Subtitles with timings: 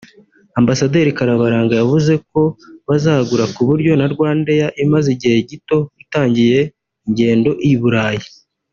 [0.59, 2.41] Ambasaderi Karabaranga yavuze ko
[2.87, 6.59] bazagura ku buryo na RwandAir imaze igihe gito itangiye
[7.07, 8.23] ingendo i Burayi